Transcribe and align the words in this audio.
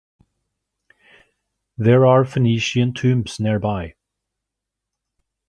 There 1.77 2.07
are 2.07 2.25
Phoenician 2.25 2.91
tombs 2.95 3.39
nearby. 3.39 3.93